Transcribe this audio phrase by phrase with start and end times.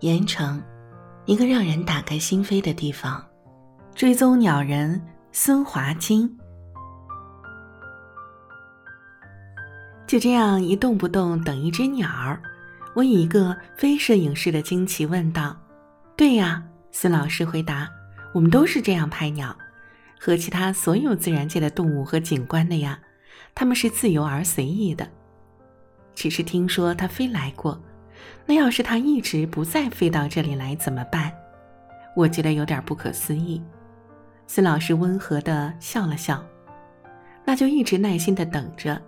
[0.00, 0.62] 盐城，
[1.24, 3.24] 一个让人打开心扉的地方。
[3.94, 5.00] 追踪鸟人
[5.32, 6.30] 孙华金，
[10.06, 12.38] 就这样一动不动等一只鸟儿。
[12.94, 15.56] 我以一个非摄影师的惊奇问道
[16.14, 17.88] ：“对呀。”孙老师回答
[18.34, 19.56] ：“我们都是这样拍鸟，
[20.20, 22.98] 和其他所有自然界的动物和景观的呀。
[23.54, 25.08] 他们是自由而随意的。
[26.14, 27.82] 只是听说它飞来过。”
[28.46, 31.32] 那要是他一直不再飞到这里来怎么办？
[32.14, 33.62] 我觉得有点不可思议。
[34.46, 36.44] 孙老师温和地笑了笑，
[37.44, 39.00] 那就一直耐心地等着。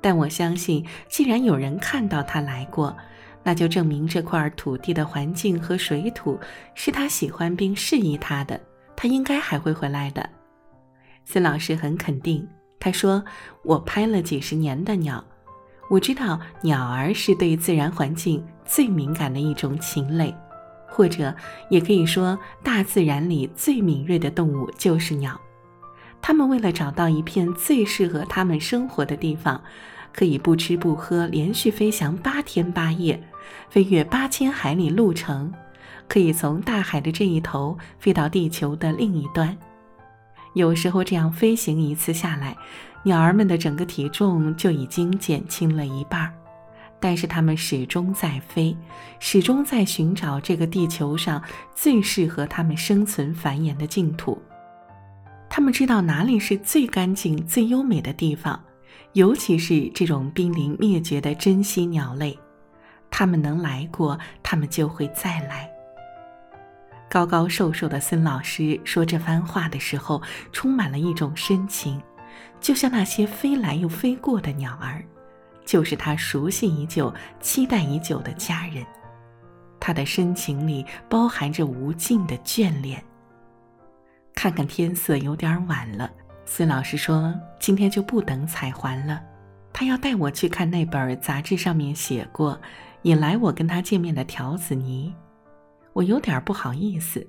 [0.00, 2.96] 但我相信，既然有人看到他来过，
[3.42, 6.38] 那就证明这块土地的环境和水土
[6.74, 8.58] 是他喜欢并适宜他的，
[8.96, 10.28] 他应该还会回来的。
[11.24, 13.22] 孙老师很肯定，他说
[13.62, 15.22] ：“我拍了几十年的鸟。”
[15.90, 20.32] 我知道鸟儿是对自然环境最敏感的一种禽类，
[20.86, 21.34] 或者
[21.68, 25.38] 也可以说，大自然里最敏锐的动物就是鸟。
[26.22, 29.60] 它们为了找到一片最适合它们生活的地方，
[30.12, 33.20] 可以不吃不喝，连续飞翔八天八夜，
[33.68, 35.52] 飞越八千海里路程，
[36.06, 39.58] 可以从大海的这一头飞到地球的另一端。
[40.54, 42.56] 有时候这样飞行一次下来。
[43.02, 46.34] 鸟儿们的整个体重就已经减轻了一半儿，
[47.00, 48.76] 但是它们始终在飞，
[49.18, 51.42] 始终在寻找这个地球上
[51.74, 54.38] 最适合它们生存繁衍的净土。
[55.48, 58.62] 它们知道哪里是最干净、最优美的地方，
[59.14, 62.38] 尤其是这种濒临灭绝的珍稀鸟类，
[63.10, 65.70] 它们能来过，它们就会再来。
[67.10, 70.22] 高高瘦瘦的孙老师说这番话的时候，
[70.52, 72.00] 充满了一种深情。
[72.60, 75.04] 就像那些飞来又飞过的鸟儿，
[75.66, 78.86] 就是他熟悉已久、期待已久的家人。
[79.80, 83.02] 他的深情里包含着无尽的眷恋。
[84.32, 86.08] 看看天色有点晚了，
[86.46, 89.20] 孙老师说今天就不等彩环了，
[89.72, 92.56] 他要带我去看那本杂志上面写过
[93.02, 95.12] 引来我跟他见面的条子泥。
[95.92, 97.26] 我有点不好意思，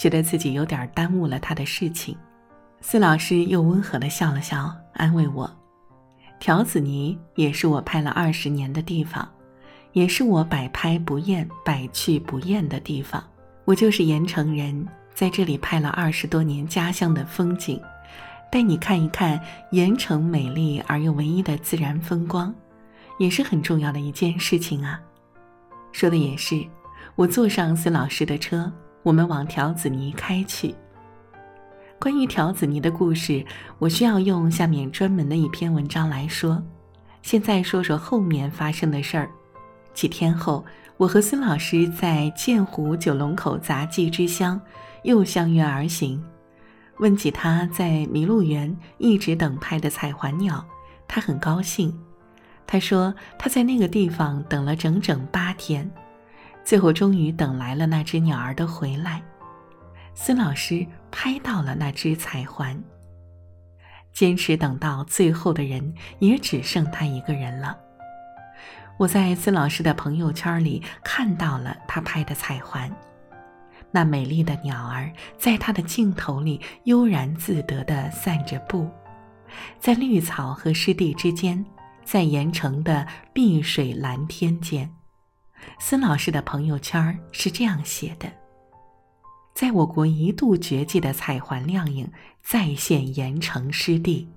[0.00, 2.16] 觉得自己有点耽误了他的事情。
[2.80, 5.50] 孙老师又温和地笑了笑，安慰我
[6.40, 9.28] ：“条子泥也是我拍了二十年的地方，
[9.92, 13.22] 也是我百拍不厌、百去不厌的地方。
[13.66, 17.80] 我就是盐城人，在这里拍了二十多年家乡的风景，
[18.50, 19.38] 带你看一看
[19.72, 22.52] 盐城美丽而又唯一的自然风光，
[23.18, 25.00] 也是很重要的一件事情啊。”
[25.92, 26.64] 说的也是，
[27.20, 28.72] 我坐上孙老师的车，
[29.02, 30.74] 我们往条子泥开去。
[31.98, 33.44] 关于条子泥的故事，
[33.78, 36.62] 我需要用下面专门的一篇文章来说。
[37.20, 39.30] 现在说说后面发生的事儿。
[39.92, 40.64] 几天后，
[40.96, 44.58] 我和孙老师在建湖九龙口杂技之乡
[45.02, 46.24] 又相约而行。
[47.00, 50.64] 问起他在麋鹿园一直等拍的彩环鸟，
[51.06, 51.94] 他很高兴。
[52.66, 55.90] 他说他在那个地方等了整整八天，
[56.70, 59.20] 最后终于等来了那只鸟儿的回来。
[60.14, 62.80] 孙老师拍到了那只彩环。
[64.12, 67.76] 坚持等到最后的人也只剩他一个人了。
[69.00, 72.88] 我在孙老师的朋友圈里看到了他拍的彩环，
[73.90, 78.88] 那美丽的鸟儿在他的镜头里悠然自得地散着步，
[79.80, 81.66] 在绿草和湿地之间，
[82.04, 84.88] 在盐城的碧水蓝天间。
[85.78, 88.30] 孙老师的朋友圈是这样写的。
[89.54, 92.10] 在我国一度绝迹的彩环亮影
[92.42, 94.28] 再现盐城湿地。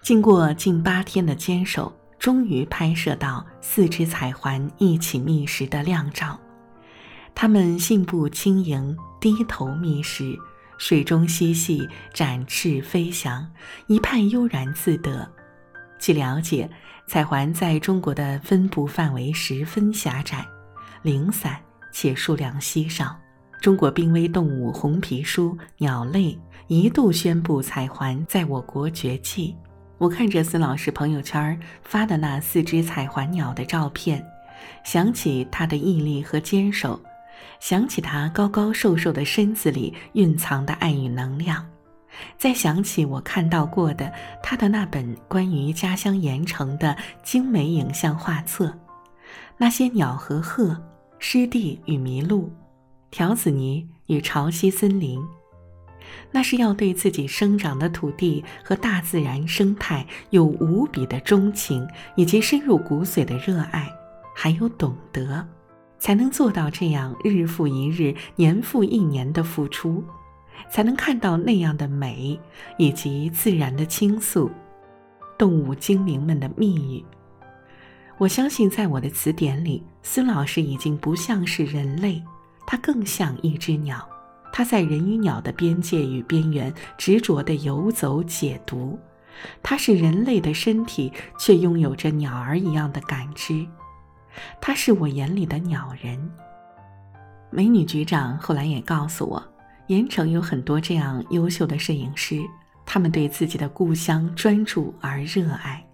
[0.00, 6.38] 经过近八天的坚守，终于拍摄到四只彩环一起觅食的靓照。
[7.34, 10.36] 它们信步轻盈，低头觅食，
[10.78, 13.48] 水中嬉戏，展翅飞翔，
[13.86, 15.30] 一派悠然自得。
[16.02, 16.68] 据了解，
[17.06, 20.44] 彩环在中国的分布范围十分狭窄、
[21.02, 21.56] 零散，
[21.92, 23.16] 且数量稀少。
[23.60, 26.36] 中国濒危动物红皮书鸟类
[26.66, 29.54] 一度宣布彩环在我国绝迹。
[29.96, 34.26] 我看着孙老师朋友圈发的那四只彩环鸟的照片，
[34.82, 37.00] 想起他的毅力和坚守，
[37.60, 41.64] 想起他高高瘦瘦的身子里蕴藏的爱与能量，
[42.38, 44.12] 再想起我看到过的
[44.42, 48.78] 他的那本关于家乡盐城的精美影像画册，
[49.56, 50.82] 那些鸟和鹤、
[51.18, 52.52] 湿地与麋鹿。
[53.10, 55.20] 条子泥与潮汐森林，
[56.30, 61.86] 那是要对自己生长的土地和大自然生态有无比的钟情，
[62.16, 63.86] 以及深入骨髓的热爱，
[64.34, 65.46] 还有懂得。
[65.98, 70.02] 才能做到这样日复一日、年复一年的付出，
[70.70, 72.38] 才能看到那样的美，
[72.78, 74.50] 以及自然的倾诉，
[75.38, 77.04] 动物精灵们的密语。
[78.18, 82.22] 我相信，在我的词典里，孙老师已经不像是人类，
[82.66, 84.08] 他更像一只鸟。
[84.52, 88.98] 他在人与鸟的边界与边缘执着地游走解读。
[89.62, 93.66] 他是人类的身体，却拥有着鸟儿一样的感知。
[94.60, 96.30] 他是我眼里的鸟人。
[97.50, 99.42] 美女局长后来也告诉我，
[99.88, 102.40] 盐城有很多这样优秀的摄影师，
[102.86, 105.84] 他们对自己的故乡专注而热爱。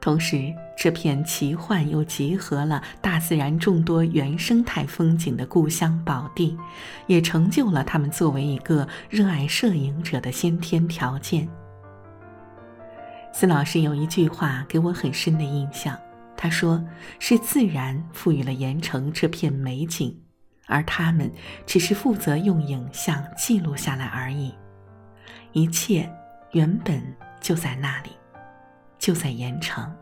[0.00, 6.56] 同时，这片奇幻又集合了大自然众多原生态风景的故乡宝地，
[7.06, 11.46] 也成就了他们作为一个热爱摄影者的先天条件。
[13.32, 15.98] 孙老师有一句话给我很深的印象。
[16.34, 16.82] 他说
[17.20, 20.18] ：“是自然赋予了盐城这片美景，
[20.70, 21.30] 而他们
[21.66, 24.54] 只是负责用影像记录下来而已。
[25.52, 26.10] 一切
[26.52, 27.02] 原本
[27.40, 28.10] 就在那里，
[28.98, 29.92] 就在盐城。”